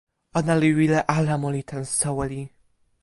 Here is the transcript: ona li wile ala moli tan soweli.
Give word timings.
ona 0.39 0.53
li 0.61 0.69
wile 0.77 0.99
ala 1.17 1.35
moli 1.43 1.61
tan 1.69 1.83
soweli. 1.99 2.41